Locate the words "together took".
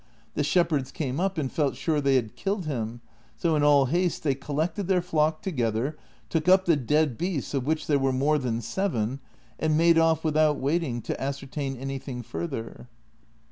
5.43-6.47